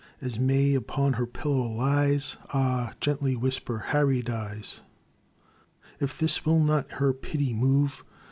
As 0.19 0.39
May 0.39 0.73
upon 0.73 1.13
her 1.13 1.27
pillow 1.27 1.61
lies, 1.71 2.35
Ah! 2.51 2.93
gently 2.99 3.35
whisper— 3.35 3.77
Harry 3.91 4.23
dies."" 4.23 4.79
If 5.99 6.17
this 6.17 6.43
will 6.43 6.59
not 6.63 6.93
her 6.93 7.13
pity 7.13 7.53
move. 7.53 8.03